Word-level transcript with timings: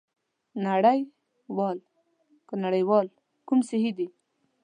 نړۍوال 0.65 1.77
که 2.47 2.53
نړیوال 2.65 3.07
کوم 3.47 3.59
یو 3.61 3.67
صحي 3.69 3.91
دی؟ 3.97 4.07